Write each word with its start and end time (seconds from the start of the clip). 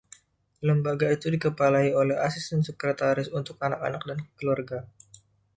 Lembaga 0.67 1.07
itu 1.15 1.27
dikepalai 1.33 1.89
oleh 2.01 2.15
Asisten 2.27 2.61
Sekretaris 2.67 3.29
untuk 3.39 3.55
Anak-anak 3.67 4.01
dan 4.09 4.19
Keluarga. 4.37 4.79